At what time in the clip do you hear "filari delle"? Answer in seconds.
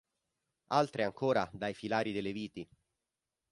1.75-2.31